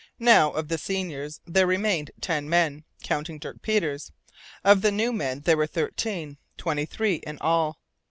[0.17, 4.11] Now, of the seniors, there remained ten men, counting Dirk Peters;
[4.63, 7.77] of the new men there were thirteen; twenty three in all.